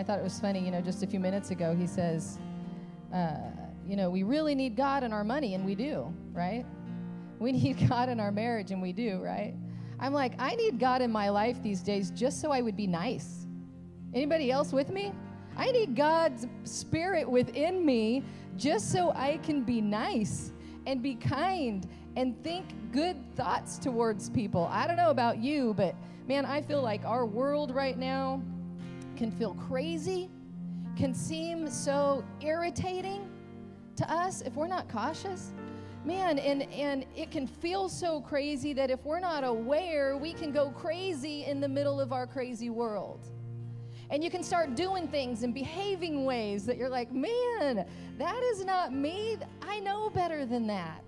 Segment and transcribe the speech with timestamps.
[0.00, 2.38] I thought it was funny, you know, just a few minutes ago, he says,
[3.12, 3.36] uh,
[3.86, 6.64] you know, we really need God in our money, and we do, right?
[7.38, 9.54] We need God in our marriage, and we do, right?
[9.98, 12.86] I'm like, I need God in my life these days just so I would be
[12.86, 13.46] nice.
[14.14, 15.12] Anybody else with me?
[15.54, 18.24] I need God's spirit within me
[18.56, 20.54] just so I can be nice
[20.86, 21.86] and be kind
[22.16, 24.66] and think good thoughts towards people.
[24.72, 25.94] I don't know about you, but
[26.26, 28.42] man, I feel like our world right now
[29.20, 30.30] can feel crazy,
[30.96, 33.28] can seem so irritating
[33.94, 35.52] to us if we're not cautious.
[36.06, 40.52] Man, and, and it can feel so crazy that if we're not aware, we can
[40.52, 43.26] go crazy in the middle of our crazy world.
[44.08, 47.84] And you can start doing things and behaving ways that you're like, man,
[48.16, 49.36] that is not me.
[49.60, 51.04] I know better than that.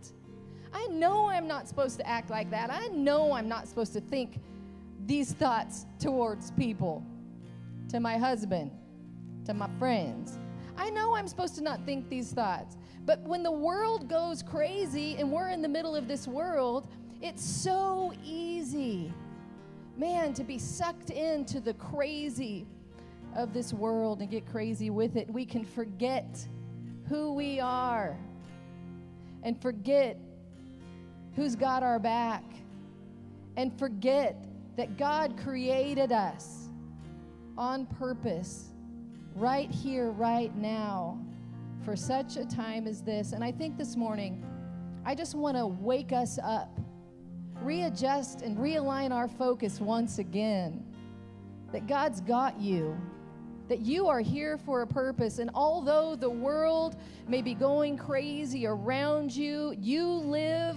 [0.75, 2.71] I know I'm not supposed to act like that.
[2.71, 4.39] I know I'm not supposed to think
[5.07, 7.07] these thoughts towards people,
[7.93, 8.71] to my husband,
[9.45, 10.39] to my friends.
[10.79, 12.79] I know I'm supposed to not think these thoughts.
[13.05, 16.89] But when the world goes crazy and we're in the middle of this world,
[17.21, 19.13] it's so easy,
[19.99, 22.67] man, to be sucked into the crazy
[23.37, 25.31] of this world and get crazy with it.
[25.31, 26.47] We can forget
[27.11, 28.17] who we are
[29.43, 30.19] and forget
[31.37, 32.45] who's got our back
[33.59, 34.47] and forget
[34.79, 36.62] that God created us
[37.57, 38.73] on purpose
[39.35, 41.19] right here, right now,
[41.85, 43.33] for such a time as this.
[43.33, 44.45] And I think this morning,
[45.05, 46.79] I just want to wake us up,
[47.61, 50.85] readjust, and realign our focus once again
[51.73, 52.97] that God's got you
[53.69, 55.39] that you are here for a purpose.
[55.39, 60.77] And although the world may be going crazy around you, you live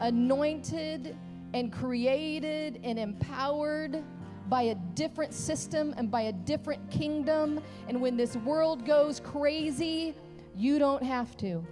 [0.00, 1.16] anointed
[1.54, 4.02] and created and empowered
[4.48, 7.60] by a different system and by a different kingdom.
[7.88, 10.14] And when this world goes crazy,
[10.56, 11.64] you don't have to.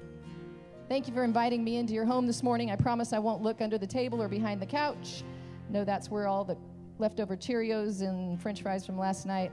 [0.89, 2.71] Thank you for inviting me into your home this morning.
[2.71, 5.23] I promise I won't look under the table or behind the couch.
[5.71, 6.57] No, that's where all the
[6.99, 9.53] leftover Cheerios and french fries from last night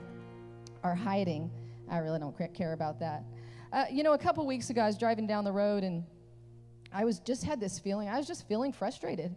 [0.82, 1.50] are hiding.
[1.90, 3.24] I really don't care about that.
[3.72, 6.04] Uh, you know, a couple weeks ago, I was driving down the road and
[6.92, 8.08] I was just had this feeling.
[8.08, 9.34] I was just feeling frustrated.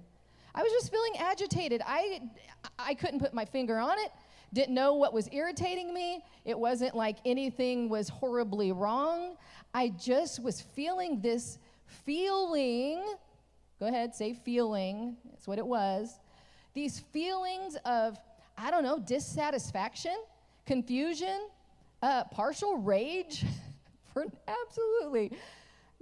[0.55, 1.81] I was just feeling agitated.
[1.85, 2.21] I,
[2.77, 4.11] I couldn't put my finger on it.
[4.53, 6.23] Didn't know what was irritating me.
[6.45, 9.35] It wasn't like anything was horribly wrong.
[9.73, 11.57] I just was feeling this
[12.05, 13.03] feeling.
[13.79, 15.17] Go ahead, say feeling.
[15.25, 16.19] That's what it was.
[16.75, 18.19] These feelings of,
[18.57, 20.15] I don't know, dissatisfaction
[20.65, 21.49] confusion,
[22.01, 23.45] uh, partial rage
[24.13, 25.31] for absolutely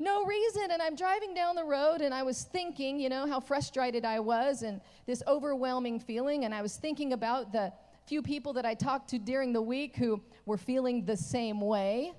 [0.02, 0.72] no reason.
[0.72, 4.20] And I'm driving down the road and I was thinking, you know, how frustrated I
[4.20, 6.46] was and this overwhelming feeling.
[6.46, 7.72] And I was thinking about the
[8.08, 12.14] few people that I talked to during the week who were feeling the same way.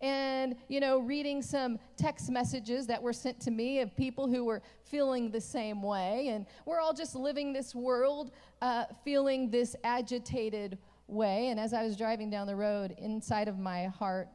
[0.00, 4.44] And, you know, reading some text messages that were sent to me of people who
[4.44, 6.28] were feeling the same way.
[6.28, 11.48] And we're all just living this world uh, feeling this agitated way.
[11.48, 14.28] And as I was driving down the road, inside of my heart,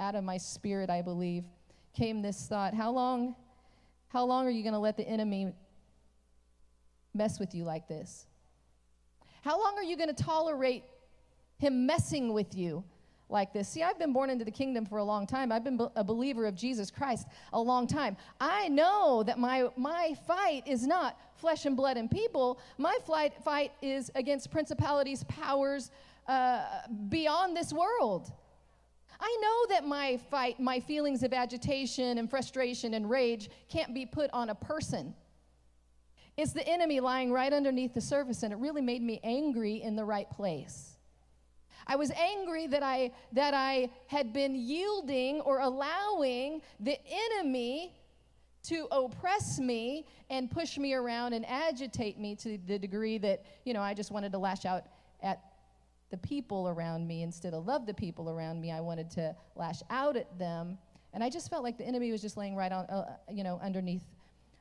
[0.00, 1.44] out of my spirit, I believe,
[1.92, 3.34] came this thought How long,
[4.08, 5.52] how long are you going to let the enemy
[7.14, 8.26] mess with you like this?
[9.42, 10.84] How long are you going to tolerate
[11.58, 12.84] him messing with you
[13.28, 13.68] like this.
[13.68, 15.50] See, I've been born into the kingdom for a long time.
[15.50, 18.16] I've been a believer of Jesus Christ a long time.
[18.40, 22.60] I know that my, my fight is not flesh and blood and people.
[22.78, 25.90] My fight, fight is against principalities, powers
[26.28, 26.64] uh,
[27.08, 28.30] beyond this world.
[29.22, 34.04] I know that my fight, my feelings of agitation and frustration and rage can't be
[34.04, 35.14] put on a person.
[36.36, 39.94] It's the enemy lying right underneath the surface, and it really made me angry in
[39.94, 40.96] the right place.
[41.86, 47.94] I was angry that I, that I had been yielding or allowing the enemy
[48.64, 53.72] to oppress me and push me around and agitate me to the degree that, you
[53.72, 54.84] know, I just wanted to lash out
[55.22, 55.51] at
[56.12, 58.70] the people around me instead of love the people around me.
[58.70, 60.78] I wanted to lash out at them.
[61.14, 63.58] And I just felt like the enemy was just laying right on, uh, you know,
[63.62, 64.04] underneath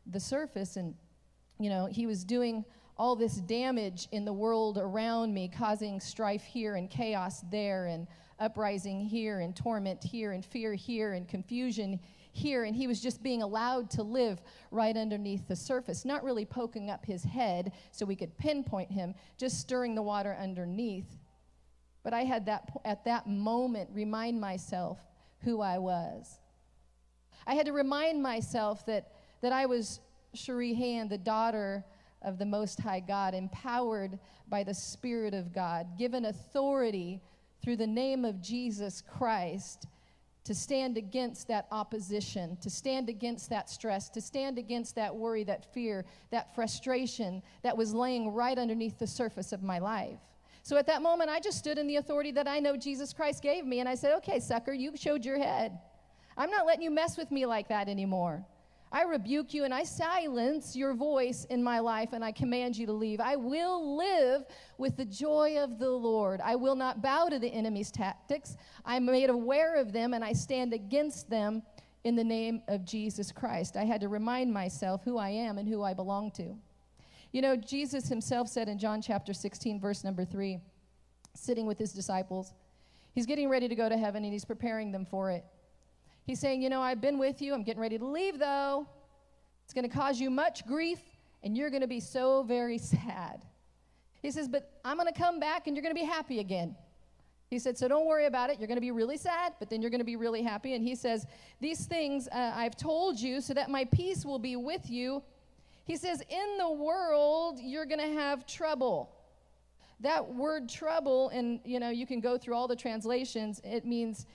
[0.08, 0.78] the surface.
[0.78, 0.96] And,
[1.60, 2.66] you know, he was doing
[2.98, 8.08] all this damage in the world around me, causing strife here and chaos there, and
[8.40, 12.00] uprising here, and torment here, and fear here, and confusion
[12.32, 12.64] here.
[12.64, 14.42] And he was just being allowed to live
[14.72, 19.14] right underneath the surface, not really poking up his head so we could pinpoint him,
[19.38, 21.18] just stirring the water underneath.
[22.04, 25.00] But I had that, at that moment, remind myself
[25.42, 26.40] who I was.
[27.46, 29.12] I had to remind myself that,
[29.42, 30.00] that I was
[30.34, 31.84] Cherie Hand, the daughter
[32.22, 37.22] of the Most High God, empowered by the Spirit of God, given authority
[37.64, 39.88] through the name of Jesus Christ
[40.44, 45.44] to stand against that opposition, to stand against that stress, to stand against that worry,
[45.44, 50.20] that fear, that frustration that was laying right underneath the surface of my life.
[50.64, 53.42] So at that moment, I just stood in the authority that I know Jesus Christ
[53.42, 55.80] gave me, and I said, Okay, sucker, you showed your head.
[56.38, 58.46] I'm not letting you mess with me like that anymore.
[58.94, 62.86] I rebuke you and I silence your voice in my life and I command you
[62.88, 63.22] to leave.
[63.22, 64.44] I will live
[64.78, 66.42] with the joy of the Lord.
[66.44, 68.58] I will not bow to the enemy's tactics.
[68.84, 71.64] I'm made aware of them and I stand against them
[72.04, 73.78] in the name of Jesus Christ.
[73.78, 76.58] I had to remind myself who I am and who I belong to.
[77.32, 80.60] You know, Jesus himself said in John chapter 16, verse number 3,
[81.34, 82.54] sitting with his disciples,
[83.14, 85.46] he's getting ready to go to heaven and he's preparing them for it.
[86.26, 87.54] He's saying, You know, I've been with you.
[87.54, 88.88] I'm getting ready to leave, though.
[89.64, 91.00] It's going to cause you much grief,
[91.44, 93.46] and you're going to be so very sad.
[94.22, 96.76] He says, But I'm going to come back, and you're going to be happy again.
[97.50, 98.60] He said, So don't worry about it.
[98.60, 100.74] You're going to be really sad, but then you're going to be really happy.
[100.74, 101.26] And he says,
[101.60, 105.24] These things uh, I've told you so that my peace will be with you.
[105.92, 109.14] He says, In the world, you're going to have trouble.
[110.00, 114.26] That word trouble, and you know, you can go through all the translations, it means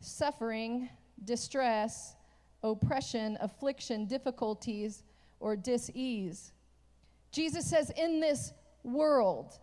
[0.00, 0.88] suffering,
[1.22, 2.16] distress,
[2.62, 5.02] oppression, affliction, difficulties,
[5.38, 6.54] or dis-ease.
[7.30, 9.58] Jesus says, in this world,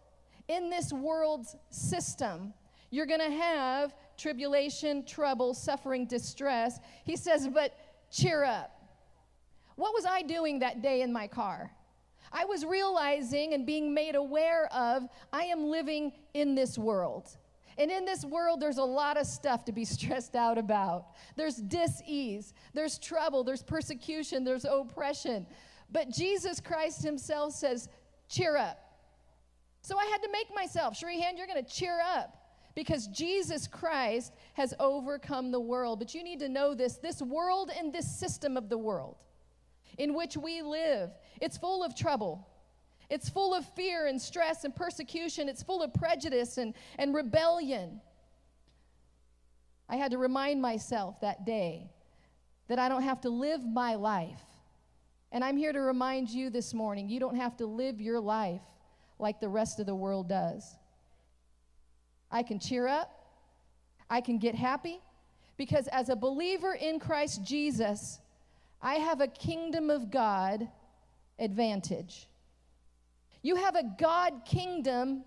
[0.49, 2.53] in this world's system,
[2.91, 6.79] you're going to have tribulation, trouble, suffering, distress.
[7.05, 7.75] He says, but
[8.11, 8.78] cheer up.
[9.79, 11.71] What was I doing that day in my car?
[12.33, 17.29] I was realizing and being made aware of I am living in this world.
[17.77, 21.15] And in this world, there's a lot of stuff to be stressed out about.
[21.37, 25.47] There's dis-ease, there's trouble, there's persecution, there's oppression.
[25.89, 27.87] But Jesus Christ himself says,
[28.27, 28.79] cheer up.
[29.81, 32.35] So I had to make myself, Hand, you're going to cheer up
[32.75, 35.99] because Jesus Christ has overcome the world.
[35.99, 39.15] But you need to know this this world and this system of the world
[39.99, 42.47] in which we live, it's full of trouble.
[43.09, 45.49] It's full of fear and stress and persecution.
[45.49, 48.01] It's full of prejudice and, and rebellion.
[49.89, 51.89] I had to remind myself that day
[52.67, 54.41] that I don't have to live my life.
[55.31, 58.61] And I'm here to remind you this morning you don't have to live your life
[59.17, 60.75] like the rest of the world does.
[62.31, 63.25] I can cheer up,
[64.09, 64.99] I can get happy,
[65.57, 68.19] because as a believer in Christ Jesus,
[68.81, 70.67] I have a kingdom of God
[71.37, 72.27] advantage.
[73.41, 75.23] You have a God kingdom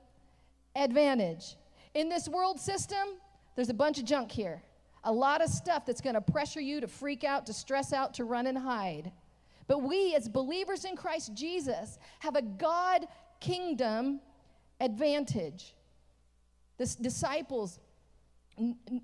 [0.76, 1.56] advantage.
[1.94, 3.06] In this world system,
[3.56, 4.62] there's a bunch of junk here.
[5.04, 8.14] A lot of stuff that's going to pressure you to freak out, to stress out,
[8.14, 9.10] to run and hide.
[9.66, 13.06] But we, as believers in Christ Jesus, have a God
[13.40, 14.20] kingdom
[14.80, 15.74] advantage.
[16.78, 17.78] The disciples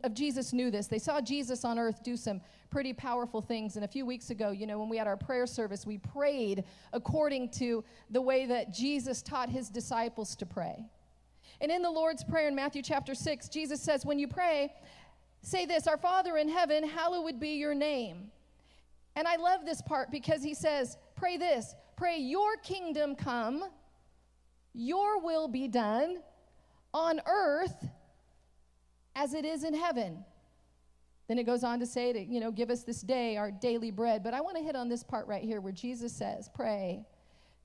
[0.05, 0.87] of Jesus knew this.
[0.87, 2.41] They saw Jesus on earth do some
[2.71, 3.77] pretty powerful things.
[3.77, 6.65] And a few weeks ago, you know, when we had our prayer service, we prayed
[6.93, 10.85] according to the way that Jesus taught his disciples to pray.
[11.61, 14.73] And in the Lord's Prayer in Matthew chapter 6, Jesus says, When you pray,
[15.43, 18.31] say this Our Father in heaven, hallowed be your name.
[19.17, 23.65] And I love this part because he says, Pray this, pray your kingdom come,
[24.75, 26.19] your will be done
[26.95, 27.89] on earth
[29.19, 30.25] as it is in heaven.
[31.27, 33.91] Then it goes on to say to, you know, give us this day our daily
[33.91, 34.23] bread.
[34.23, 37.05] But I want to hit on this part right here where Jesus says, pray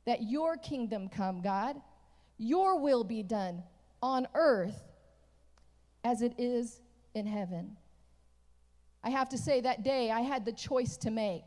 [0.05, 1.79] that your kingdom come, God,
[2.39, 3.63] your will be done
[4.01, 4.81] on earth
[6.03, 6.81] as it is
[7.13, 7.77] in heaven.
[9.03, 11.43] I have to say that day I had the choice to make.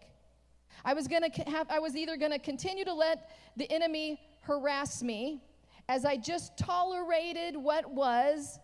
[0.85, 4.21] I was going to have I was either going to continue to let the enemy
[4.43, 5.43] harass me
[5.89, 8.61] as I just tolerated what was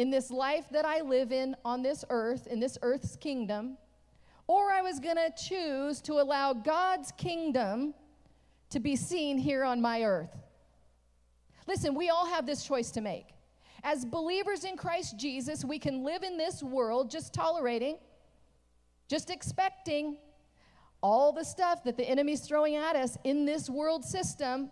[0.00, 3.76] in this life that I live in on this earth, in this earth's kingdom,
[4.46, 7.92] or I was going to choose to allow God's kingdom
[8.70, 10.34] to be seen here on my earth.
[11.66, 13.26] Listen, we all have this choice to make.
[13.84, 17.98] As believers in Christ Jesus, we can live in this world just tolerating,
[19.06, 20.16] just expecting
[21.02, 24.70] all the stuff that the enemy's throwing at us in this world system,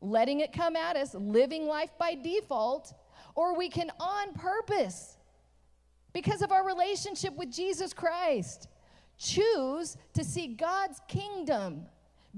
[0.00, 2.94] letting it come at us, living life by default
[3.34, 5.16] or we can on purpose,
[6.12, 8.68] because of our relationship with Jesus Christ,
[9.18, 11.86] choose to see God's kingdom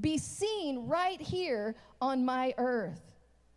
[0.00, 3.00] be seen right here on my earth.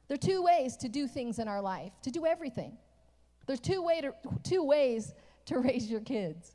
[0.07, 2.77] There are two ways to do things in our life, to do everything.
[3.45, 4.13] There's two, way to,
[4.43, 5.13] two ways
[5.45, 6.53] to raise your kids.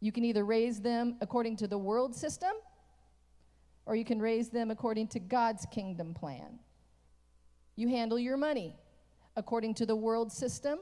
[0.00, 2.52] You can either raise them according to the world system,
[3.86, 6.58] or you can raise them according to God's kingdom plan.
[7.76, 8.76] You handle your money
[9.36, 10.78] according to the world system,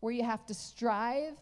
[0.00, 1.34] where you have to strive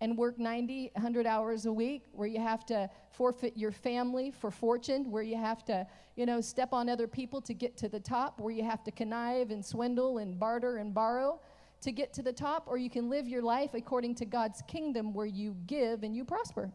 [0.00, 4.50] and work 90, 100 hours a week, where you have to forfeit your family for
[4.50, 8.00] fortune, where you have to, you know, step on other people to get to the
[8.00, 11.40] top, where you have to connive and swindle and barter and borrow
[11.80, 15.14] to get to the top, or you can live your life according to God's kingdom
[15.14, 16.70] where you give and you prosper.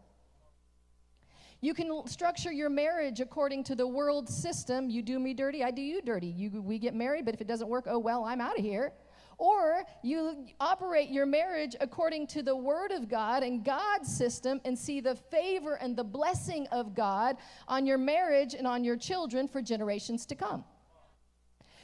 [1.64, 4.90] You can structure your marriage according to the world system.
[4.90, 6.26] You do me dirty, I do you dirty.
[6.28, 8.94] You, we get married, but if it doesn't work, oh well, I'm out of here.
[9.38, 14.78] Or you operate your marriage according to the Word of God and God's system and
[14.78, 17.38] see the favor and the blessing of God
[17.68, 20.64] on your marriage and on your children for generations to come.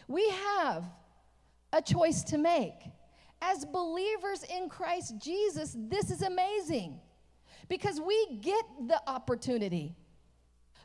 [0.08, 0.86] We have
[1.72, 2.74] a choice to make.
[3.42, 7.00] As believers in Christ Jesus, this is amazing
[7.68, 9.96] because we get the opportunity.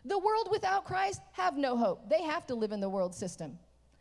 [0.05, 2.09] The world without Christ have no hope.
[2.09, 3.59] They have to live in the world system.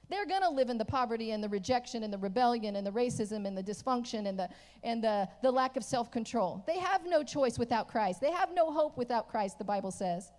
[0.10, 2.92] They're going to live in the poverty and the rejection and the rebellion and the
[2.92, 4.50] racism and the dysfunction and the
[4.84, 6.66] and the, the lack of self-control.
[6.68, 8.20] They have no choice without Christ.
[8.20, 10.32] They have no hope without Christ, the Bible says.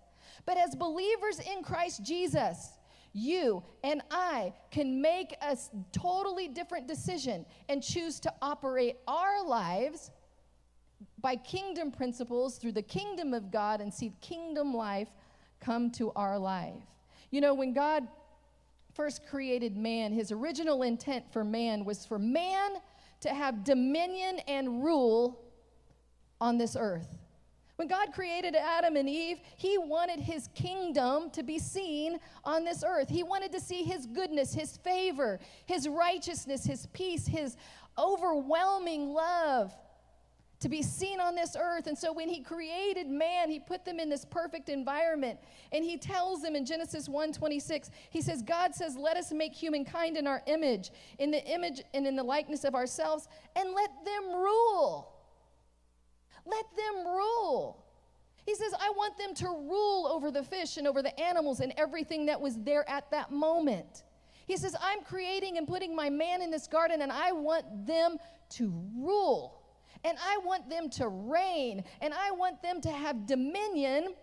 [0.45, 2.73] But as believers in Christ Jesus,
[3.13, 5.57] you and I can make a
[5.91, 10.11] totally different decision and choose to operate our lives
[11.23, 15.07] by kingdom principles through the kingdom of God and see kingdom life
[15.61, 16.83] come to our life.
[17.31, 18.05] You know, when God
[18.93, 22.73] first created man, his original intent for man was for man
[23.21, 25.39] to have dominion and rule
[26.41, 27.17] on this earth.
[27.77, 32.83] When God created Adam and Eve, He wanted His kingdom to be seen on this
[32.85, 33.09] earth.
[33.09, 37.57] He wanted to see His goodness, His favor, His righteousness, His peace, His
[37.97, 39.73] overwhelming love
[40.63, 41.87] to be seen on this earth.
[41.87, 45.39] And so when he created man, he put them in this perfect environment.
[45.71, 50.17] And he tells them in Genesis 1:26, he says, God says, "Let us make humankind
[50.17, 54.33] in our image, in the image and in the likeness of ourselves, and let them
[54.33, 55.09] rule."
[56.45, 57.85] Let them rule.
[58.45, 61.73] He says, I want them to rule over the fish and over the animals and
[61.77, 64.03] everything that was there at that moment.
[64.45, 68.17] He says, I'm creating and putting my man in this garden, and I want them
[68.49, 69.62] to rule.
[70.03, 71.83] And I want them to reign.
[72.01, 74.13] And I want them to have dominion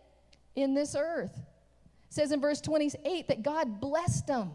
[0.57, 1.37] in this earth.
[1.37, 4.51] It says in verse 28 that God blessed them.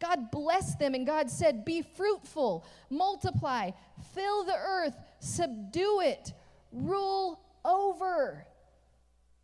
[0.00, 3.70] God blessed them, and God said, Be fruitful, multiply,
[4.14, 6.32] fill the earth, subdue it,
[6.72, 8.46] rule over.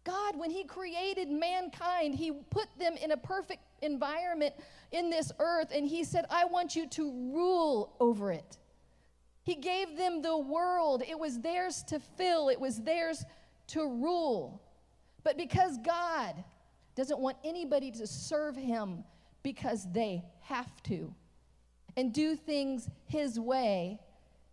[0.05, 4.55] God, when He created mankind, He put them in a perfect environment
[4.93, 8.57] in this earth, and He said, I want you to rule over it.
[9.47, 13.25] He gave them the world, it was theirs to fill, it was theirs
[13.69, 14.61] to rule.
[15.23, 16.43] But because God
[16.97, 19.05] doesn't want anybody to serve Him
[19.45, 21.15] because they have to,
[21.97, 24.01] and do things His way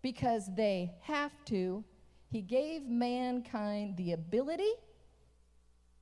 [0.04, 1.84] because they have to,
[2.30, 4.74] he gave mankind the ability,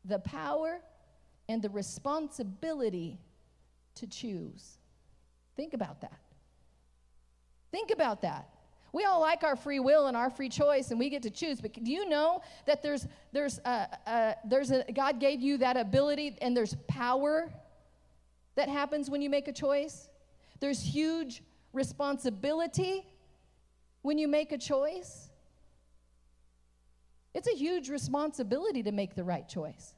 [0.03, 0.81] the power,
[1.48, 3.19] and the responsibility
[3.95, 4.77] to choose.
[5.55, 6.19] Think about that.
[7.71, 8.50] Think about that.
[8.93, 11.62] We all like our free will and our free choice, and we get to choose.
[11.62, 15.77] But do you know that there's there's a, a, there's a God gave you that
[15.77, 17.51] ability, and there's power
[18.55, 20.10] that happens when you make a choice.
[20.60, 21.41] There's huge
[21.74, 23.05] responsibility
[24.01, 25.29] when you make a choice.
[27.33, 29.95] It's a huge responsibility to make the right choice.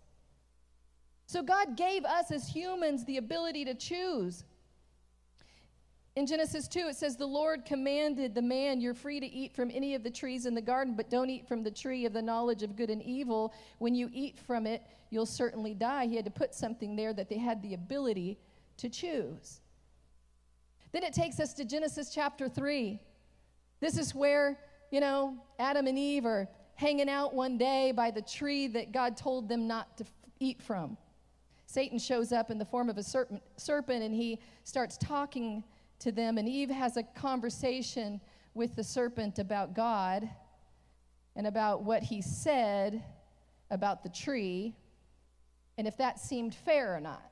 [1.26, 4.44] So, God gave us as humans the ability to choose.
[6.16, 9.72] In Genesis 2, it says, The Lord commanded the man, You're free to eat from
[9.74, 12.22] any of the trees in the garden, but don't eat from the tree of the
[12.22, 13.52] knowledge of good and evil.
[13.80, 16.06] When you eat from it, you'll certainly die.
[16.06, 18.38] He had to put something there that they had the ability
[18.78, 19.62] to choose.
[20.92, 23.00] Then it takes us to Genesis chapter 3.
[23.80, 24.60] This is where,
[24.92, 29.18] you know, Adam and Eve are hanging out one day by the tree that God
[29.18, 30.06] told them not to
[30.40, 30.96] eat from.
[31.66, 35.64] Satan shows up in the form of a serpent, serpent and he starts talking
[36.04, 36.38] to them.
[36.38, 38.22] And Eve has a conversation
[38.54, 40.30] with the serpent about God
[41.36, 43.04] and about what he said
[43.72, 44.76] about the tree
[45.78, 47.32] and if that seemed fair or not,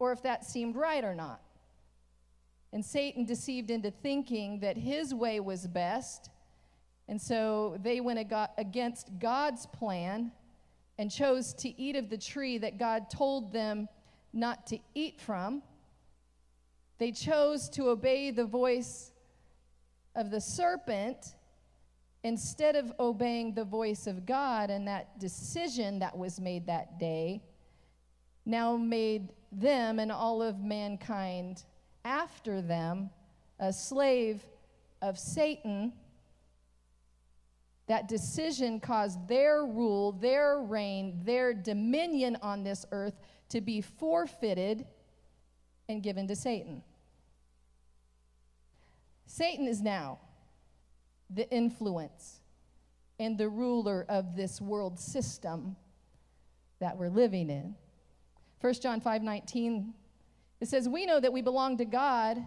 [0.00, 1.40] or if that seemed right or not.
[2.72, 6.30] And Satan deceived into thinking that his way was best
[7.10, 8.20] and so they went
[8.56, 10.30] against God's plan
[10.96, 13.88] and chose to eat of the tree that God told them
[14.32, 15.60] not to eat from.
[17.00, 19.10] They chose to obey the voice
[20.14, 21.34] of the serpent
[22.22, 27.42] instead of obeying the voice of God, and that decision that was made that day
[28.44, 31.64] now made them and all of mankind
[32.04, 33.08] after them
[33.58, 34.42] a slave
[35.00, 35.94] of Satan
[37.86, 44.86] that decision caused their rule, their reign, their dominion on this earth to be forfeited
[45.88, 46.82] and given to Satan.
[49.30, 50.18] Satan is now
[51.32, 52.40] the influence
[53.20, 55.76] and the ruler of this world system
[56.80, 57.76] that we're living in.
[58.60, 59.94] 1 John 5 19,
[60.60, 62.38] it says, We know that we belong to God,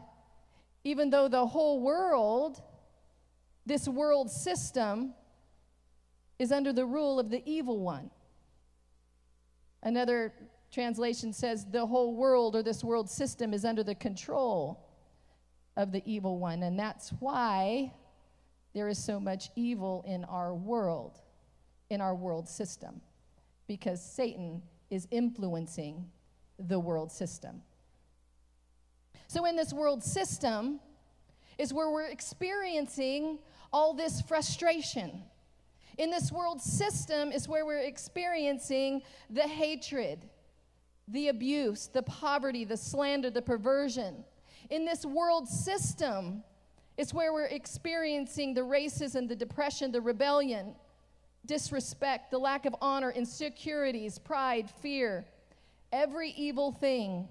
[0.83, 2.61] even though the whole world,
[3.65, 5.13] this world system,
[6.37, 8.09] is under the rule of the evil one.
[9.81, 10.33] Another
[10.69, 14.82] translation says, The whole world or this world system is under the control
[15.75, 16.63] of the evil one.
[16.63, 17.91] And that's why
[18.73, 21.19] there is so much evil in our world,
[21.89, 23.01] in our world system,
[23.67, 26.09] because Satan is influencing
[26.59, 27.61] the world system.
[29.27, 30.79] So, in this world system,
[31.57, 33.39] is where we're experiencing
[33.71, 35.23] all this frustration.
[35.97, 40.27] In this world system is where we're experiencing the hatred,
[41.07, 44.23] the abuse, the poverty, the slander, the perversion
[44.69, 46.43] in this world system
[46.97, 50.75] is where we're experiencing the racism, the depression, the rebellion,
[51.45, 55.25] disrespect, the lack of honor, insecurities, pride, fear,
[55.91, 57.27] every evil thing.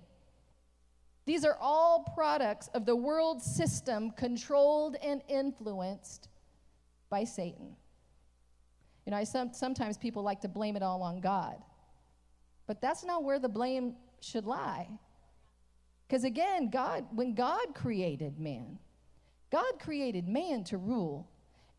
[1.25, 6.29] These are all products of the world system controlled and influenced
[7.09, 7.77] by Satan.
[9.07, 11.63] You know, I, some, sometimes people like to blame it all on God,
[12.67, 14.89] but that's not where the blame should lie.
[16.13, 18.79] Because again, God, when God created man,
[19.51, 21.27] God created man to rule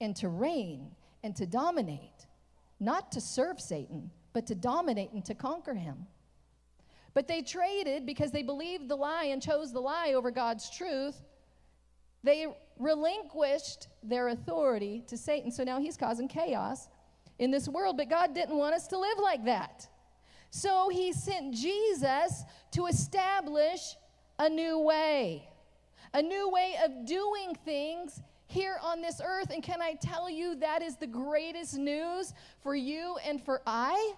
[0.02, 0.90] and to reign
[1.24, 2.26] and to dominate,
[2.80, 6.08] not to serve Satan, but to dominate and to conquer him.
[7.14, 11.22] But they traded because they believed the lie and chose the lie over God's truth.
[12.24, 12.48] They
[12.80, 15.52] relinquished their authority to Satan.
[15.52, 16.88] So now he's causing chaos
[17.38, 17.98] in this world.
[17.98, 19.88] But God didn't want us to live like that.
[20.50, 23.96] So he sent Jesus to establish
[24.44, 25.48] a new way,
[26.14, 29.52] a new way of doing things here on this earth.
[29.52, 34.14] And can I tell you that is the greatest news for you and for I?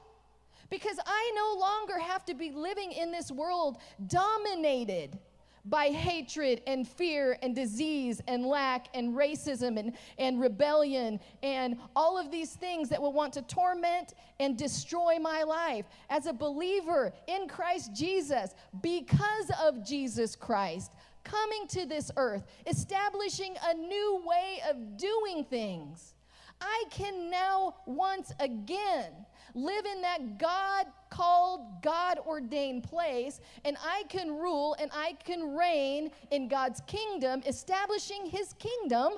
[0.72, 5.16] Because I no longer have to be living in this world dominated
[5.66, 12.18] by hatred and fear and disease and lack and racism and, and rebellion and all
[12.18, 15.86] of these things that will want to torment and destroy my life.
[16.10, 20.92] As a believer in Christ Jesus, because of Jesus Christ,
[21.24, 26.14] coming to this earth, establishing a new way of doing things,
[26.62, 29.12] I can now once again
[29.54, 35.56] live in that God called, God ordained place, and I can rule and I can
[35.56, 39.14] reign in God's kingdom, establishing his kingdom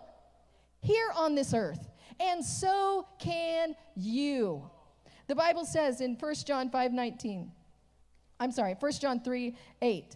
[0.82, 1.90] here on this earth.
[2.20, 4.70] And so can you.
[5.28, 7.52] The Bible says in 1 John 5 19,
[8.40, 10.16] I'm sorry, 1 John 3 8.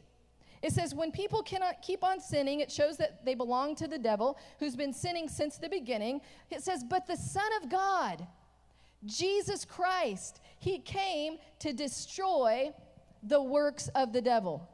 [0.62, 3.98] It says, when people cannot keep on sinning, it shows that they belong to the
[3.98, 6.22] devil who's been sinning since the beginning.
[6.52, 8.28] It says, but the Son of God,
[9.06, 12.72] Jesus Christ, he came to destroy
[13.24, 14.70] the works of the devil.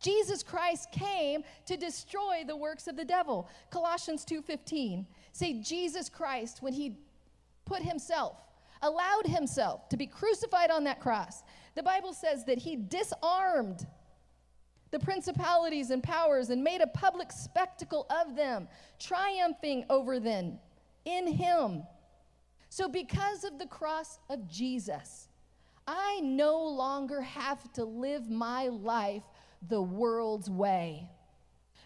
[0.00, 3.48] Jesus Christ came to destroy the works of the devil.
[3.70, 6.96] Colossians 2:15 say Jesus Christ when he
[7.64, 8.36] put himself
[8.82, 11.42] allowed himself to be crucified on that cross.
[11.74, 13.86] The Bible says that he disarmed
[14.90, 20.58] the principalities and powers and made a public spectacle of them, triumphing over them
[21.04, 21.82] in him.
[22.70, 25.28] So, because of the cross of Jesus,
[25.86, 29.22] I no longer have to live my life
[29.68, 31.08] the world's way.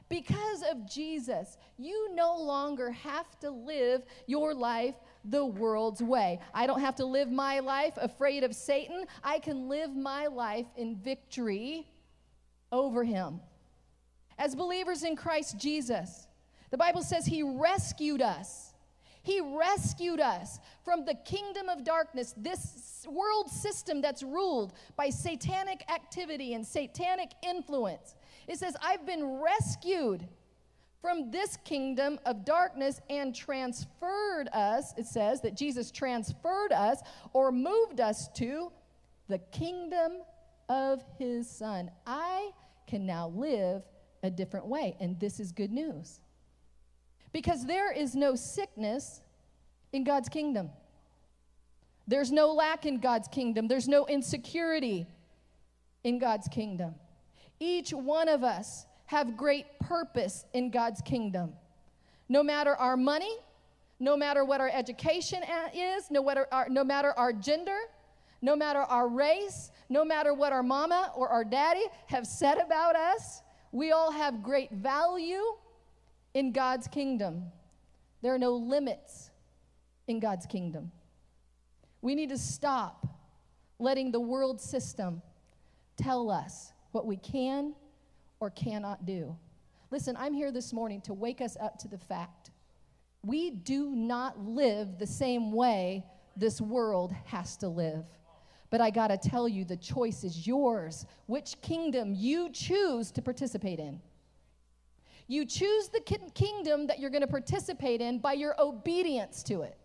[0.08, 6.40] Because of Jesus, you no longer have to live your life the world's way.
[6.52, 9.06] I don't have to live my life afraid of Satan.
[9.24, 11.86] I can live my life in victory
[12.72, 13.40] over him.
[14.38, 16.26] As believers in Christ Jesus,
[16.70, 18.72] the Bible says he rescued us
[19.22, 25.84] he rescued us from the kingdom of darkness, this world system that's ruled by satanic
[25.90, 28.16] activity and satanic influence.
[28.48, 30.26] It says, I've been rescued
[31.00, 34.92] from this kingdom of darkness and transferred us.
[34.96, 37.00] It says that Jesus transferred us
[37.32, 38.72] or moved us to
[39.28, 40.22] the kingdom
[40.68, 41.90] of his son.
[42.06, 42.50] I
[42.92, 43.82] can now live
[44.22, 46.20] a different way, and this is good news.
[47.32, 49.22] Because there is no sickness
[49.94, 50.68] in God's kingdom.
[52.06, 53.66] There's no lack in God's kingdom.
[53.66, 55.06] There's no insecurity
[56.04, 56.94] in God's kingdom.
[57.58, 61.54] Each one of us have great purpose in God's kingdom.
[62.28, 63.34] No matter our money,
[64.00, 65.42] no matter what our education
[65.74, 67.78] is, no matter our, no matter our gender,
[68.42, 72.96] no matter our race, no matter what our mama or our daddy have said about
[72.96, 75.42] us, we all have great value
[76.34, 77.44] in God's kingdom.
[78.20, 79.30] There are no limits
[80.08, 80.90] in God's kingdom.
[82.02, 83.06] We need to stop
[83.78, 85.22] letting the world system
[85.96, 87.74] tell us what we can
[88.40, 89.36] or cannot do.
[89.90, 92.50] Listen, I'm here this morning to wake us up to the fact
[93.24, 96.04] we do not live the same way
[96.36, 98.04] this world has to live.
[98.72, 101.04] But I got to tell you, the choice is yours.
[101.26, 104.00] Which kingdom you choose to participate in.
[105.28, 109.76] You choose the kingdom that you're going to participate in by your obedience to it.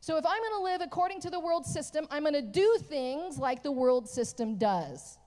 [0.00, 2.78] So if I'm going to live according to the world system, I'm going to do
[2.88, 5.18] things like the world system does.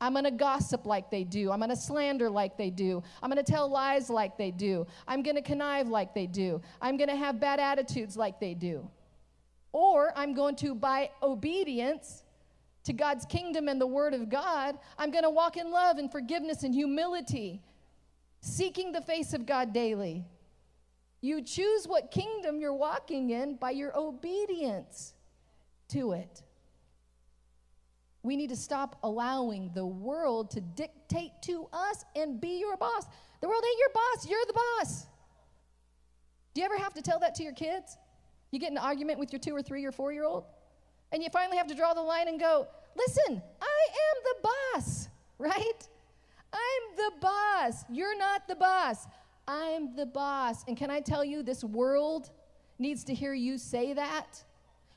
[0.00, 1.50] I'm going to gossip like they do.
[1.50, 3.02] I'm going to slander like they do.
[3.20, 4.86] I'm going to tell lies like they do.
[5.08, 6.60] I'm going to connive like they do.
[6.80, 8.88] I'm going to have bad attitudes like they do.
[9.72, 12.22] Or I'm going to, by obedience
[12.84, 16.10] to God's kingdom and the Word of God, I'm going to walk in love and
[16.10, 17.62] forgiveness and humility,
[18.40, 20.24] seeking the face of God daily.
[21.20, 25.14] You choose what kingdom you're walking in by your obedience
[25.88, 26.42] to it.
[28.22, 33.06] We need to stop allowing the world to dictate to us and be your boss.
[33.40, 35.06] The world ain't your boss, you're the boss.
[36.54, 37.96] Do you ever have to tell that to your kids?
[38.50, 40.44] You get an argument with your two or three or four year old,
[41.12, 45.08] and you finally have to draw the line and go, Listen, I am the boss,
[45.38, 45.88] right?
[46.52, 47.84] I'm the boss.
[47.90, 49.06] You're not the boss.
[49.46, 50.64] I'm the boss.
[50.66, 52.30] And can I tell you, this world
[52.78, 54.42] needs to hear you say that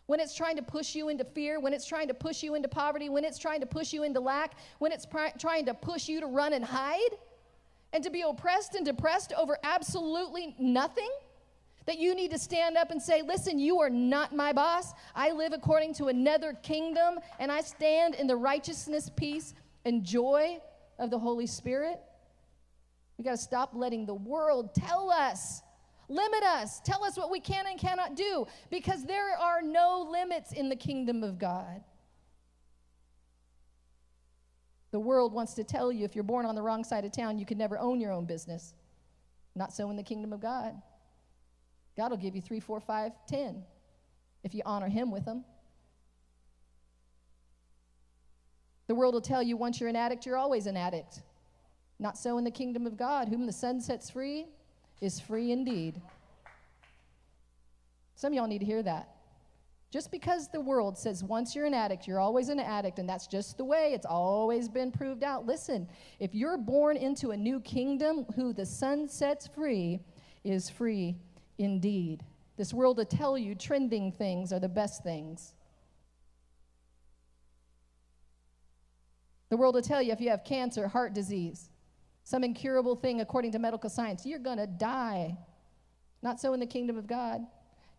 [0.10, 2.68] when it's trying to push you into fear, when it's trying to push you into
[2.68, 6.10] poverty, when it's trying to push you into lack, when it's pr- trying to push
[6.10, 7.12] you to run and hide
[7.94, 11.10] and to be oppressed and depressed over absolutely nothing,
[11.90, 14.94] that you need to stand up and say, Listen, you are not my boss.
[15.16, 20.60] I live according to another kingdom, and I stand in the righteousness, peace, and joy
[21.00, 22.00] of the Holy Spirit.
[23.18, 25.64] We got to stop letting the world tell us
[26.10, 30.52] limit us, tell us what we can and cannot do, because there are no limits
[30.54, 31.84] in the kingdom of God.
[34.92, 37.38] The world wants to tell you if you're born on the wrong side of town,
[37.38, 38.74] you can never own your own business.
[39.56, 40.82] Not so in the kingdom of God.
[42.00, 43.62] God will give you three, four, five, ten
[44.46, 45.44] if you honor Him with them.
[48.88, 51.24] The world will tell you once you're an addict, you're always an addict.
[52.00, 53.28] Not so in the kingdom of God.
[53.28, 54.46] Whom the Son sets free
[55.02, 56.02] is free indeed.
[58.16, 59.10] Some of y'all need to hear that.
[59.92, 63.28] Just because the world says once you're an addict, you're always an addict, and that's
[63.28, 65.46] just the way it's always been proved out.
[65.46, 65.86] Listen,
[66.22, 70.00] if you're born into a new kingdom, who the Son sets free
[70.46, 71.18] is free
[71.60, 72.24] indeed.
[72.58, 75.54] This world will tell you trending things are the best things.
[79.50, 81.70] The world will tell you if you have cancer, heart disease,
[82.24, 84.26] some incurable thing according to medical science.
[84.26, 85.38] You're going to die.
[86.22, 87.42] Not so in the kingdom of God.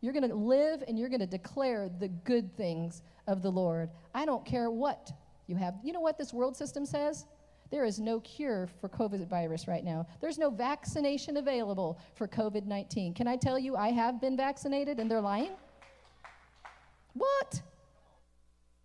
[0.01, 3.91] You're going to live and you're going to declare the good things of the Lord.
[4.15, 5.11] I don't care what
[5.47, 5.75] you have.
[5.83, 7.27] You know what this world system says?
[7.71, 10.07] There is no cure for COVID virus right now.
[10.21, 13.15] There's no vaccination available for COVID 19.
[13.15, 15.53] Can I tell you, I have been vaccinated and they're lying?
[17.15, 17.63] What?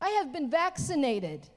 [0.02, 1.48] I have been vaccinated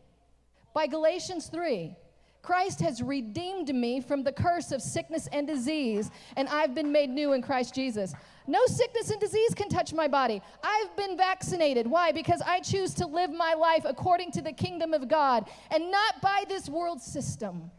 [0.74, 1.94] by Galatians 3.
[2.42, 7.10] Christ has redeemed me from the curse of sickness and disease, and I've been made
[7.10, 8.14] new in Christ Jesus.
[8.46, 10.40] No sickness and disease can touch my body.
[10.62, 11.86] I've been vaccinated.
[11.86, 12.12] Why?
[12.12, 16.22] Because I choose to live my life according to the kingdom of God and not
[16.22, 17.70] by this world system.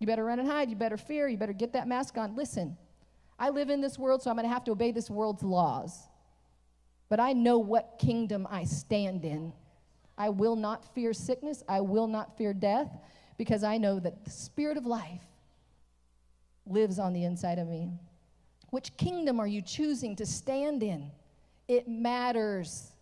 [0.00, 0.68] You better run and hide.
[0.68, 1.28] You better fear.
[1.28, 2.34] You better get that mask on.
[2.34, 2.76] Listen,
[3.38, 5.96] I live in this world, so I'm going to have to obey this world's laws.
[7.08, 9.52] But I know what kingdom I stand in.
[10.16, 11.62] I will not fear sickness.
[11.68, 12.90] I will not fear death
[13.38, 15.22] because I know that the spirit of life
[16.66, 17.90] lives on the inside of me.
[18.70, 21.10] Which kingdom are you choosing to stand in?
[21.68, 22.92] It matters.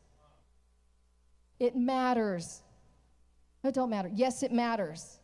[1.59, 2.63] It matters.
[3.63, 4.11] It don't matter.
[4.13, 5.19] Yes, it matters.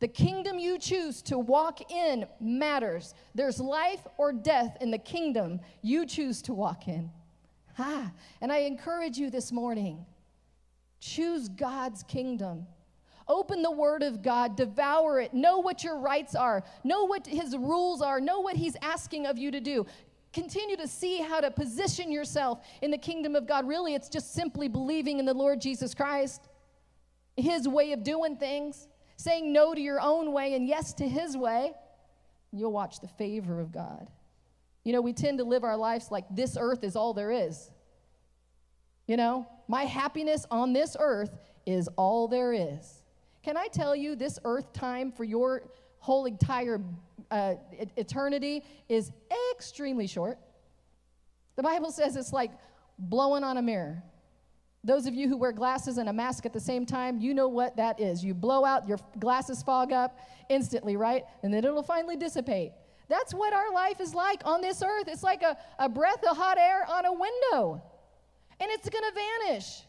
[0.00, 3.14] The kingdom you choose to walk in matters.
[3.34, 7.10] There's life or death in the kingdom you choose to walk in.
[7.76, 8.10] Ha!
[8.40, 10.04] And I encourage you this morning
[11.02, 12.66] choose God's kingdom.
[13.28, 17.56] Open the Word of God, devour it, know what your rights are, know what His
[17.56, 19.86] rules are, know what He's asking of you to do.
[20.32, 23.68] Continue to see how to position yourself in the kingdom of God.
[23.68, 26.48] Really, it's just simply believing in the Lord Jesus Christ,
[27.36, 31.36] His way of doing things, saying no to your own way and yes to His
[31.36, 31.72] way.
[32.52, 34.08] You'll watch the favor of God
[34.84, 37.70] You know, we tend to live our lives like this earth is all there is.
[39.06, 41.36] You know, my happiness on this earth
[41.66, 43.02] is all there is.
[43.42, 45.64] Can I tell you, this earth time for your
[45.98, 46.80] whole entire
[47.30, 47.54] uh,
[47.96, 49.10] eternity is
[49.52, 50.38] extremely short?
[51.56, 52.52] The Bible says it's like
[52.98, 54.02] blowing on a mirror.
[54.84, 57.48] Those of you who wear glasses and a mask at the same time, you know
[57.48, 58.24] what that is.
[58.24, 61.24] You blow out, your glasses fog up instantly, right?
[61.42, 62.72] And then it'll finally dissipate.
[63.08, 65.06] That's what our life is like on this earth.
[65.06, 67.82] It's like a, a breath of hot air on a window,
[68.62, 69.12] and it's going to
[69.48, 69.82] vanish.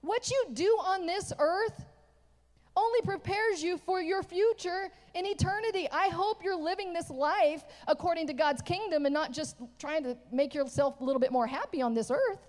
[0.00, 1.84] What you do on this earth
[2.76, 5.88] only prepares you for your future in eternity.
[5.92, 10.16] I hope you're living this life according to God's kingdom and not just trying to
[10.32, 12.40] make yourself a little bit more happy on this earth.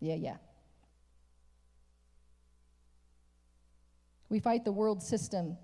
[0.00, 0.36] Yeah, yeah.
[4.30, 5.58] We fight the world system.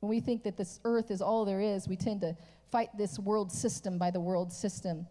[0.00, 2.36] When we think that this earth is all there is, we tend to
[2.70, 5.06] fight this world system by the world system.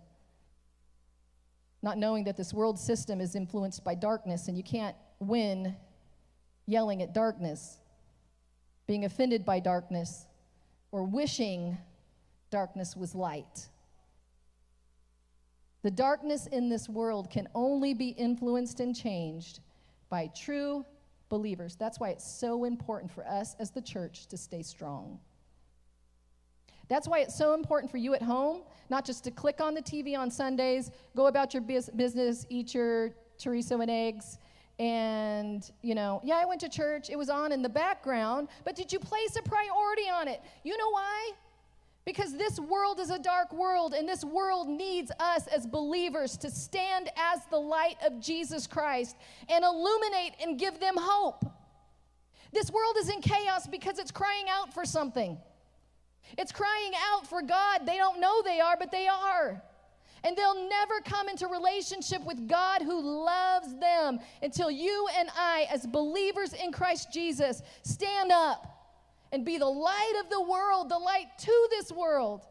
[1.84, 5.76] Not knowing that this world system is influenced by darkness, and you can't win
[6.66, 7.78] yelling at darkness,
[8.88, 10.26] being offended by darkness,
[10.94, 11.78] or wishing
[12.50, 13.68] darkness was light.
[15.82, 19.60] The darkness in this world can only be influenced and changed
[20.10, 20.86] by true
[21.28, 21.76] believers.
[21.76, 25.20] That's why it's so important for us as the church to stay strong.
[26.94, 29.82] That's why it's so important for you at home, not just to click on the
[29.82, 34.38] TV on Sundays, go about your business, eat your chorizo and eggs,
[34.78, 38.76] and, you know, yeah, I went to church, it was on in the background, but
[38.76, 40.40] did you place a priority on it?
[40.64, 41.32] You know why?
[42.06, 46.52] Because this world is a dark world, and this world needs us as believers to
[46.52, 49.16] stand as the light of Jesus Christ
[49.50, 51.44] and illuminate and give them hope.
[52.52, 55.40] This world is in chaos because it's crying out for something.
[56.38, 57.86] It's crying out for God.
[57.86, 59.62] They don't know they are, but they are.
[60.24, 65.68] And they'll never come into relationship with God who loves them until you and I,
[65.70, 68.74] as believers in Christ Jesus, stand up
[69.34, 72.46] and be the light of the world, the light to this world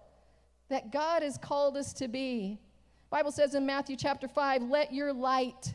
[0.69, 2.59] that God has called us to be.
[3.09, 5.75] Bible says in Matthew chapter 5, let your light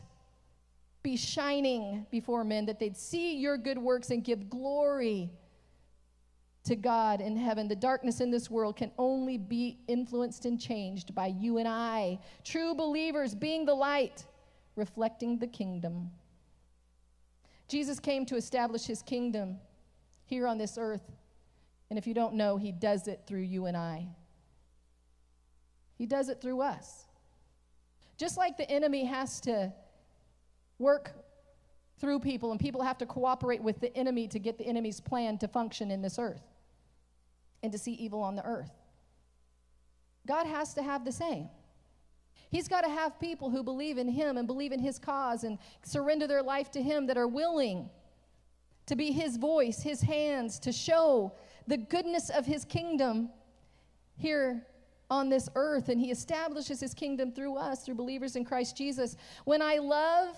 [1.02, 5.30] be shining before men that they'd see your good works and give glory
[6.68, 7.66] to God in heaven.
[7.66, 12.18] The darkness in this world can only be influenced and changed by you and I,
[12.44, 14.26] true believers being the light,
[14.76, 16.10] reflecting the kingdom.
[17.68, 19.58] Jesus came to establish his kingdom
[20.26, 21.10] here on this earth.
[21.88, 24.06] And if you don't know, He does it through you and I.
[25.96, 27.06] He does it through us.
[28.18, 29.72] Just like the enemy has to
[30.78, 31.12] work
[31.98, 35.38] through people and people have to cooperate with the enemy to get the enemy's plan
[35.38, 36.42] to function in this earth
[37.62, 38.70] and to see evil on the earth.
[40.26, 41.48] God has to have the same.
[42.50, 45.58] He's got to have people who believe in Him and believe in His cause and
[45.82, 47.90] surrender their life to Him that are willing
[48.88, 51.32] to be his voice, his hands, to show
[51.66, 53.28] the goodness of his kingdom
[54.16, 54.66] here
[55.10, 55.90] on this earth.
[55.90, 59.14] And he establishes his kingdom through us, through believers in Christ Jesus.
[59.44, 60.34] When I love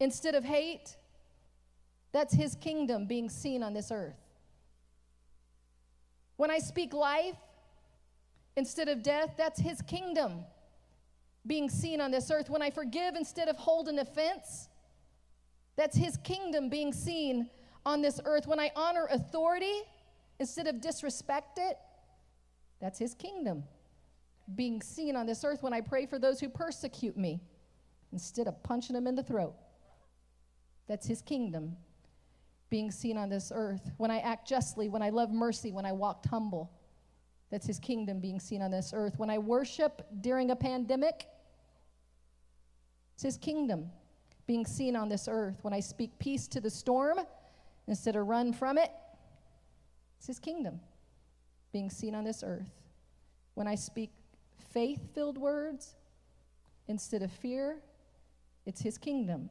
[0.00, 0.96] instead of hate,
[2.12, 4.23] that's his kingdom being seen on this earth.
[6.36, 7.36] When I speak life
[8.56, 10.44] instead of death, that's his kingdom
[11.46, 12.50] being seen on this earth.
[12.50, 14.68] When I forgive instead of hold an offense,
[15.76, 17.48] that's his kingdom being seen
[17.84, 18.46] on this earth.
[18.46, 19.82] When I honor authority
[20.38, 21.76] instead of disrespect it,
[22.80, 23.64] that's his kingdom
[24.54, 25.62] being seen on this earth.
[25.62, 27.40] When I pray for those who persecute me
[28.12, 29.54] instead of punching them in the throat,
[30.86, 31.76] that's his kingdom
[32.70, 33.90] being seen on this earth.
[33.96, 36.70] When I act justly, when I love mercy, when I walk humble,
[37.50, 39.14] that's his kingdom being seen on this earth.
[39.16, 41.28] When I worship during a pandemic,
[43.14, 43.90] it's his kingdom
[44.46, 45.58] being seen on this earth.
[45.62, 47.20] When I speak peace to the storm
[47.86, 48.90] instead of run from it,
[50.18, 50.80] it's his kingdom
[51.72, 52.70] being seen on this earth.
[53.54, 54.10] When I speak
[54.70, 55.94] faith filled words
[56.88, 57.80] instead of fear,
[58.66, 59.48] it's his kingdom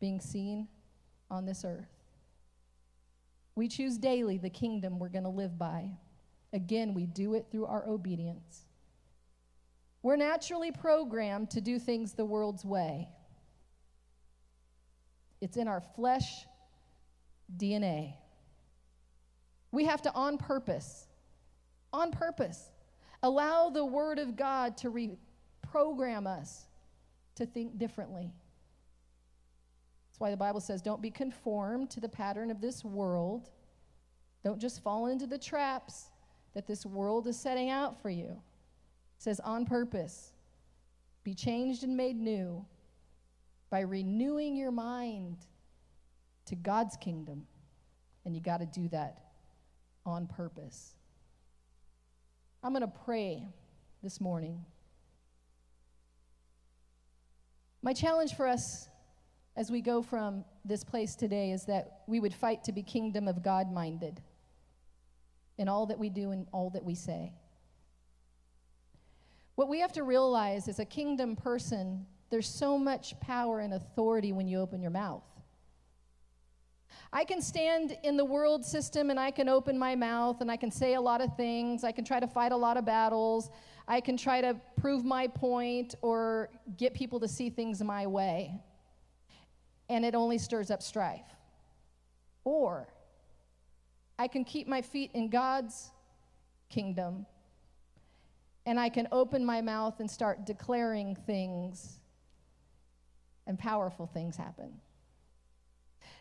[0.00, 0.68] being seen
[1.30, 1.97] on this earth.
[3.58, 5.90] We choose daily the kingdom we're going to live by.
[6.52, 8.66] Again, we do it through our obedience.
[10.00, 13.08] We're naturally programmed to do things the world's way.
[15.40, 16.46] It's in our flesh
[17.56, 18.14] DNA.
[19.72, 21.08] We have to, on purpose,
[21.92, 22.70] on purpose,
[23.24, 26.66] allow the Word of God to reprogram us
[27.34, 28.30] to think differently.
[30.18, 33.50] That's why the Bible says, don't be conformed to the pattern of this world,
[34.44, 36.06] Don't just fall into the traps
[36.54, 38.30] that this world is setting out for you.
[38.30, 40.32] It says, on purpose,
[41.24, 42.64] be changed and made new
[43.70, 45.36] by renewing your mind
[46.46, 47.46] to God's kingdom.
[48.24, 49.18] And you got to do that
[50.06, 50.94] on purpose.
[52.62, 53.46] I'm going to pray
[54.02, 54.64] this morning.
[57.82, 58.88] My challenge for us
[59.58, 63.26] as we go from this place today is that we would fight to be kingdom
[63.26, 64.22] of God minded
[65.58, 67.32] in all that we do and all that we say.
[69.56, 74.30] What we have to realize as a kingdom person, there's so much power and authority
[74.30, 75.24] when you open your mouth.
[77.12, 80.56] I can stand in the world system and I can open my mouth and I
[80.56, 81.82] can say a lot of things.
[81.82, 83.50] I can try to fight a lot of battles.
[83.88, 88.54] I can try to prove my point or get people to see things my way.
[89.88, 91.26] And it only stirs up strife.
[92.44, 92.88] Or
[94.18, 95.90] I can keep my feet in God's
[96.68, 97.26] kingdom
[98.68, 102.00] and I can open my mouth and start declaring things,
[103.46, 104.74] and powerful things happen.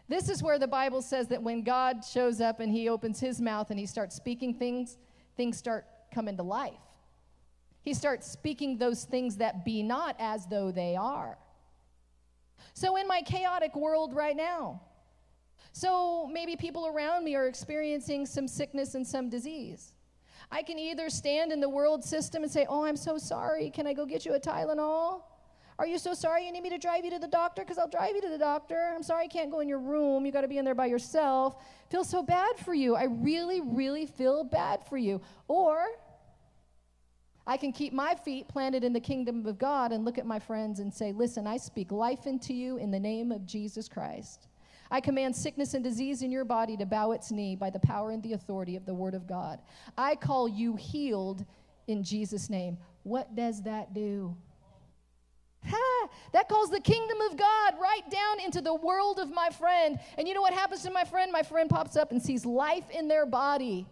[0.08, 3.42] This is where the Bible says that when God shows up and he opens his
[3.42, 4.98] mouth and he starts speaking things,
[5.36, 6.72] things start coming to life.
[7.82, 11.38] He starts speaking those things that be not as though they are.
[12.74, 14.82] So, in my chaotic world right now,
[15.74, 19.94] so maybe people around me are experiencing some sickness and some disease.
[20.52, 23.70] I can either stand in the world system and say, Oh, I'm so sorry.
[23.70, 25.22] Can I go get you a Tylenol?
[25.80, 27.62] Are you so sorry you need me to drive you to the doctor?
[27.62, 28.92] Because I'll drive you to the doctor.
[28.96, 30.26] I'm sorry I can't go in your room.
[30.26, 31.64] You got to be in there by yourself.
[31.92, 32.96] Feel so bad for you.
[32.96, 35.22] I really, really feel bad for you.
[35.48, 35.86] Or
[37.48, 40.38] I can keep my feet planted in the kingdom of God and look at my
[40.38, 44.48] friends and say, Listen, I speak life into you in the name of Jesus Christ.
[44.92, 48.12] I command sickness and disease in your body to bow its knee by the power
[48.12, 49.60] and the authority of the Word of God.
[49.98, 51.46] I call you healed
[51.88, 52.78] in Jesus' name.
[53.04, 54.36] What does that do?
[55.66, 56.10] Ha!
[56.34, 60.00] That calls the kingdom of God right down into the world of my friend.
[60.18, 61.32] And you know what happens to my friend?
[61.32, 63.88] My friend pops up and sees life in their body.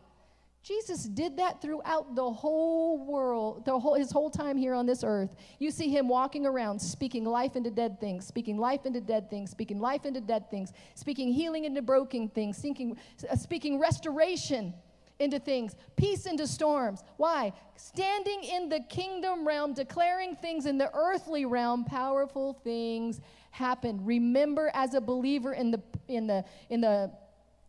[0.66, 5.04] Jesus did that throughout the whole world, the whole, his whole time here on this
[5.04, 5.36] earth.
[5.60, 9.52] You see him walking around, speaking life into dead things, speaking life into dead things,
[9.52, 12.98] speaking life into dead things, speaking healing into broken things, speaking,
[13.30, 14.74] uh, speaking restoration
[15.20, 17.04] into things, peace into storms.
[17.18, 17.54] Why?
[17.76, 24.04] Standing in the kingdom realm, declaring things in the earthly realm, powerful things happen.
[24.04, 27.12] Remember, as a believer in the in the in the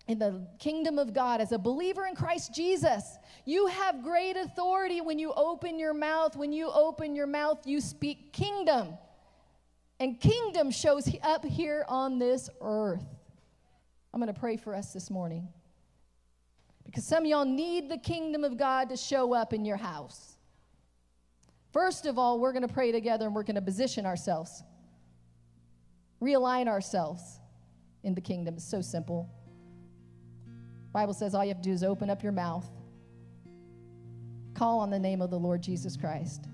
[0.09, 5.01] in the kingdom of God, as a believer in Christ Jesus, you have great authority
[5.01, 6.37] when you open your mouth.
[6.37, 8.97] When you open your mouth, you speak kingdom.
[9.99, 13.05] And kingdom shows up here on this earth.
[14.15, 15.49] I'm going to pray for us this morning.
[16.85, 20.37] Because some of y'all need the kingdom of God to show up in your house.
[21.73, 24.63] First of all, we're going to pray together and we're going to position ourselves,
[26.23, 27.41] realign ourselves
[28.05, 28.55] in the kingdom.
[28.55, 29.29] It's so simple.
[30.97, 32.67] Bible says all you have to do is open up your mouth,
[34.55, 36.47] call on the name of the Lord Jesus Christ.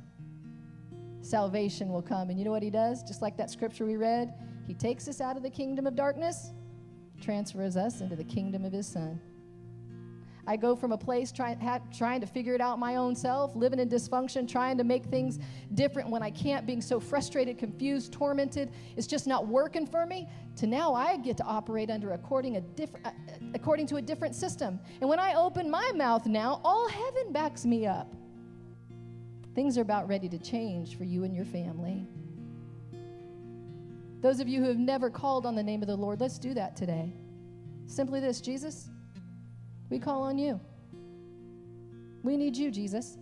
[1.21, 2.29] Salvation will come.
[2.29, 3.05] And you know what he does?
[3.05, 4.35] Just like that scripture we read,
[4.67, 6.51] he takes us out of the kingdom of darkness,
[7.21, 9.21] transfers us into the kingdom of his son.
[10.47, 13.55] I go from a place trying, ha, trying to figure it out my own self,
[13.55, 15.39] living in dysfunction, trying to make things
[15.75, 18.73] different when I can't, being so frustrated, confused, tormented.
[18.97, 20.29] It's just not working for me.
[20.57, 23.13] To now I get to operate under according, a different, uh, uh,
[23.55, 24.81] according to a different system.
[25.01, 28.13] And when I open my mouth now, all heaven backs me up.
[29.55, 32.05] Things are about ready to change for you and your family.
[34.23, 36.53] Those of you who have never called on the name of the Lord, let's do
[36.55, 37.13] that today.
[37.87, 38.89] Simply this Jesus,
[39.93, 40.59] we call on you.
[42.23, 43.19] We need you, Jesus.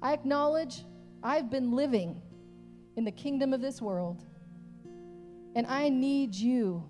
[0.00, 0.84] I acknowledge
[1.24, 2.22] I've been living
[2.96, 4.24] in the kingdom of this world,
[5.56, 6.88] and I need you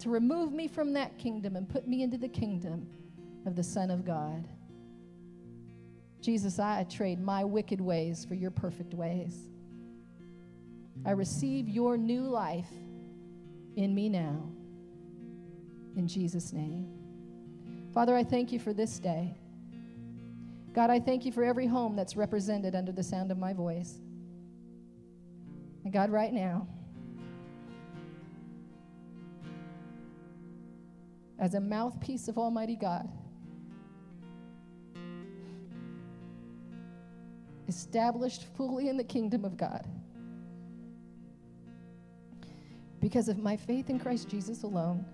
[0.00, 2.88] to remove me from that kingdom and put me into the kingdom
[3.46, 4.48] of the Son of God.
[6.20, 9.48] Jesus, I trade my wicked ways for your perfect ways.
[11.06, 12.72] I receive your new life
[13.76, 14.50] in me now.
[15.96, 16.99] In Jesus' name.
[17.92, 19.34] Father, I thank you for this day.
[20.72, 23.98] God, I thank you for every home that's represented under the sound of my voice.
[25.84, 26.68] And God, right now,
[31.38, 33.08] as a mouthpiece of Almighty God,
[37.66, 39.86] established fully in the kingdom of God,
[43.00, 45.04] because of my faith in Christ Jesus alone.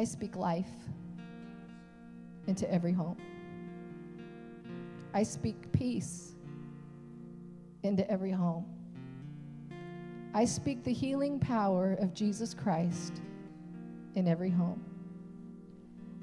[0.00, 0.70] I speak life
[2.46, 3.18] into every home.
[5.12, 6.36] I speak peace
[7.82, 8.64] into every home.
[10.32, 13.20] I speak the healing power of Jesus Christ
[14.14, 14.82] in every home.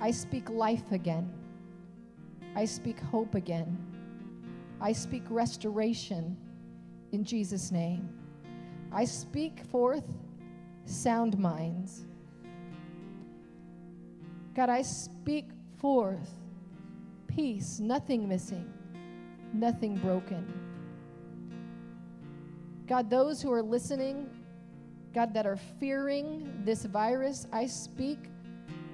[0.01, 1.31] I speak life again.
[2.55, 3.77] I speak hope again.
[4.81, 6.35] I speak restoration
[7.11, 8.09] in Jesus' name.
[8.91, 10.15] I speak forth
[10.85, 12.07] sound minds.
[14.57, 16.31] God, I speak forth
[17.27, 18.67] peace, nothing missing,
[19.53, 20.51] nothing broken.
[22.87, 24.27] God, those who are listening,
[25.13, 28.17] God, that are fearing this virus, I speak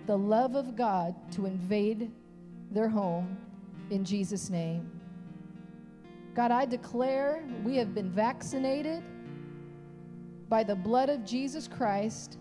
[0.05, 2.11] the love of God to invade
[2.69, 3.37] their home
[3.89, 4.91] in Jesus' name.
[6.35, 9.01] God, I declare we have been vaccinated
[10.49, 12.37] by the blood of Jesus Christ,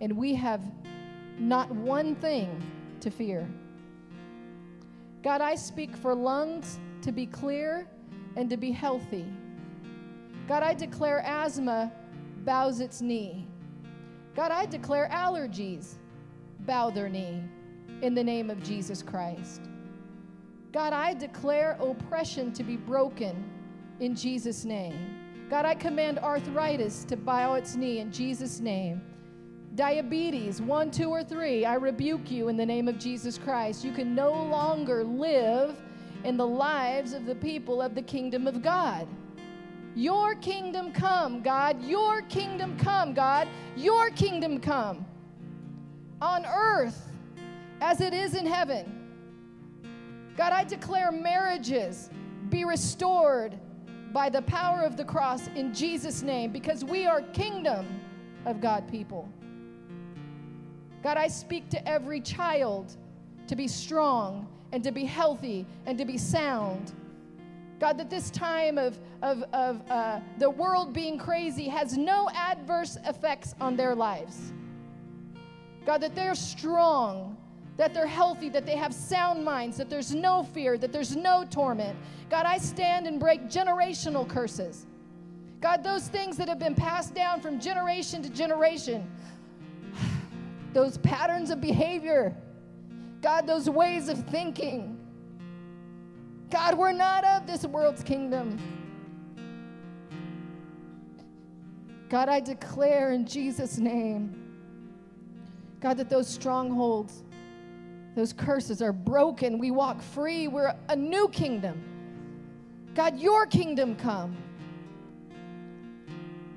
[0.00, 0.62] and we have
[1.38, 2.62] not one thing
[3.00, 3.48] to fear.
[5.22, 7.88] God, I speak for lungs to be clear
[8.36, 9.26] and to be healthy.
[10.46, 11.92] God, I declare asthma
[12.44, 13.46] bows its knee.
[14.34, 15.94] God, I declare allergies
[16.60, 17.42] bow their knee
[18.02, 19.62] in the name of Jesus Christ.
[20.72, 23.50] God, I declare oppression to be broken
[24.00, 25.46] in Jesus' name.
[25.50, 29.00] God, I command arthritis to bow its knee in Jesus' name.
[29.78, 33.84] Diabetes, one, two, or three, I rebuke you in the name of Jesus Christ.
[33.84, 35.80] You can no longer live
[36.24, 39.06] in the lives of the people of the kingdom of God.
[39.94, 41.80] Your kingdom come, God.
[41.84, 43.46] Your kingdom come, God.
[43.76, 45.06] Your kingdom come
[46.20, 47.12] on earth
[47.80, 49.08] as it is in heaven.
[50.36, 52.10] God, I declare marriages
[52.48, 53.56] be restored
[54.12, 57.86] by the power of the cross in Jesus' name because we are kingdom
[58.44, 59.28] of God people.
[61.02, 62.96] God, I speak to every child
[63.46, 66.92] to be strong and to be healthy and to be sound.
[67.80, 72.98] God, that this time of, of, of uh, the world being crazy has no adverse
[73.06, 74.52] effects on their lives.
[75.86, 77.36] God, that they're strong
[77.78, 81.46] that they're healthy, that they have sound minds, that there's no fear, that there's no
[81.48, 81.96] torment.
[82.28, 84.84] God, I stand and break generational curses.
[85.60, 89.08] God, those things that have been passed down from generation to generation,
[90.72, 92.36] those patterns of behavior,
[93.22, 94.98] God, those ways of thinking.
[96.50, 98.58] God, we're not of this world's kingdom.
[102.08, 104.34] God, I declare in Jesus' name,
[105.80, 107.22] God, that those strongholds,
[108.14, 109.58] those curses are broken.
[109.58, 110.48] We walk free.
[110.48, 111.82] We're a new kingdom.
[112.94, 114.36] God, your kingdom come.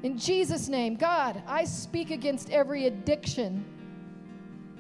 [0.04, 3.64] In Jesus' name, God, I speak against every addiction.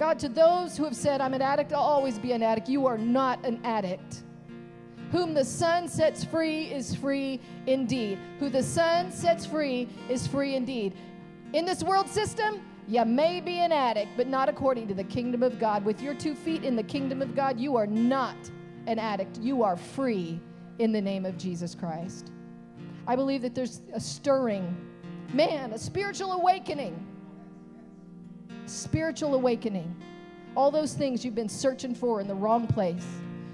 [0.01, 2.87] God, to those who have said, I'm an addict, I'll always be an addict, you
[2.87, 4.23] are not an addict.
[5.11, 8.17] Whom the Son sets free is free indeed.
[8.39, 10.95] Who the Son sets free is free indeed.
[11.53, 15.43] In this world system, you may be an addict, but not according to the kingdom
[15.43, 15.85] of God.
[15.85, 18.37] With your two feet in the kingdom of God, you are not
[18.87, 19.37] an addict.
[19.37, 20.41] You are free
[20.79, 22.31] in the name of Jesus Christ.
[23.05, 24.75] I believe that there's a stirring,
[25.31, 27.10] man, a spiritual awakening.
[28.65, 29.95] Spiritual awakening.
[30.55, 33.05] All those things you've been searching for in the wrong place,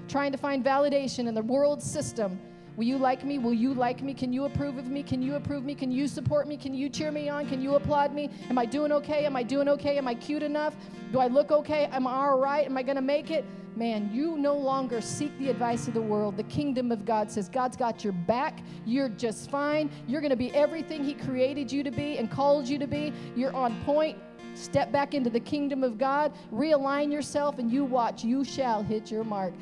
[0.08, 2.38] trying to find validation in the world system
[2.78, 3.38] Will you like me?
[3.38, 4.14] Will you like me?
[4.14, 5.02] Can you approve of me?
[5.02, 5.74] Can you approve me?
[5.74, 6.56] Can you support me?
[6.56, 7.48] Can you cheer me on?
[7.48, 8.30] Can you applaud me?
[8.48, 9.26] Am I doing okay?
[9.26, 9.98] Am I doing okay?
[9.98, 10.76] Am I cute enough?
[11.10, 11.86] Do I look okay?
[11.86, 12.64] Am I all right?
[12.64, 13.44] Am I going to make it?
[13.74, 16.36] Man, you no longer seek the advice of the world.
[16.36, 18.60] The kingdom of God says God's got your back.
[18.86, 19.90] You're just fine.
[20.06, 23.12] You're going to be everything He created you to be and called you to be.
[23.34, 24.18] You're on point.
[24.58, 28.24] Step back into the kingdom of God, realign yourself, and you watch.
[28.24, 29.52] You shall hit your mark.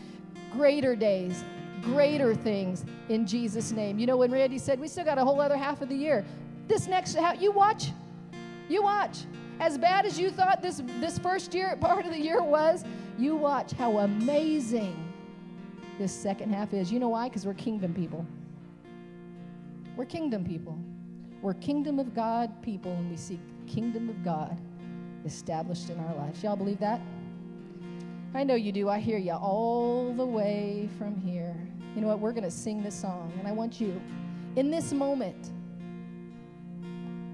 [0.51, 1.45] Greater days,
[1.83, 3.99] greater things in Jesus' name.
[3.99, 6.25] You know, when Randy said, we still got a whole other half of the year.
[6.67, 7.91] This next half, you watch.
[8.71, 9.25] You watch.
[9.61, 12.83] As bad as you thought this, this first year, part of the year was,
[13.19, 14.97] you watch how amazing
[15.99, 16.91] this second half is.
[16.91, 17.29] You know why?
[17.29, 18.25] Because we're kingdom people.
[19.95, 20.79] We're kingdom people.
[21.43, 24.59] We're kingdom of God people, and we seek kingdom of God
[25.27, 26.43] established in our lives.
[26.43, 27.01] Y'all believe that?
[28.35, 28.89] I know you do.
[28.89, 31.57] I hear you all the way from here.
[31.95, 32.21] You know what?
[32.21, 34.01] We're going to sing this song, and I want you
[34.57, 35.51] in this moment.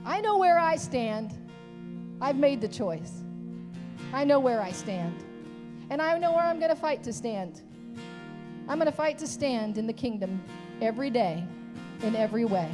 [0.04, 1.32] I know where I stand.
[2.20, 3.22] I've made the choice.
[4.12, 5.24] I know where I stand.
[5.90, 7.62] And I know where I'm going to fight to stand.
[8.68, 10.42] I'm going to fight to stand in the kingdom
[10.80, 11.44] every day,
[12.02, 12.70] in every way.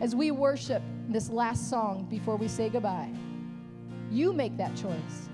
[0.00, 3.10] As we worship this last song before we say goodbye,
[4.14, 5.28] you make that choice.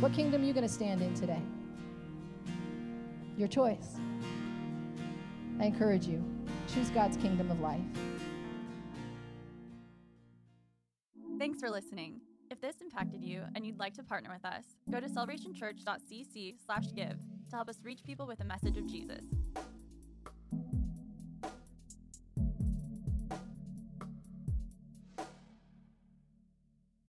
[0.00, 1.40] What kingdom are you going to stand in today?
[3.38, 3.96] Your choice.
[5.58, 6.22] I encourage you.
[6.74, 7.80] Choose God's kingdom of life.
[11.38, 12.20] Thanks for listening.
[12.50, 17.18] If this impacted you and you'd like to partner with us, go to celebrationchurch.cc/give
[17.48, 19.24] to help us reach people with the message of Jesus.